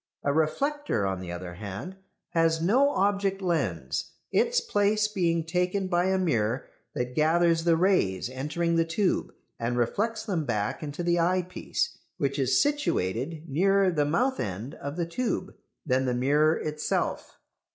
A 0.23 0.33
reflector, 0.33 1.05
on 1.05 1.19
the 1.19 1.31
other 1.31 1.53
hand, 1.53 1.95
has 2.29 2.59
no 2.59 2.89
object 2.89 3.39
lens, 3.39 4.13
its 4.31 4.59
place 4.59 5.07
being 5.07 5.43
taken 5.45 5.85
by 5.85 6.05
a 6.05 6.17
mirror 6.17 6.65
that 6.95 7.13
gathers 7.13 7.63
the 7.65 7.77
rays 7.77 8.27
entering 8.27 8.77
the 8.77 8.83
tube 8.83 9.31
and 9.59 9.77
reflects 9.77 10.25
them 10.25 10.43
back 10.43 10.81
into 10.81 11.03
the 11.03 11.19
eyepiece, 11.19 11.99
which 12.17 12.39
is 12.39 12.59
situated 12.59 13.47
nearer 13.47 13.91
the 13.91 14.03
mouth 14.05 14.39
end 14.39 14.73
of 14.73 14.95
the 14.97 15.05
tube 15.05 15.53
than 15.85 16.05
the 16.05 16.15
mirror 16.15 16.57
itself. 16.57 17.37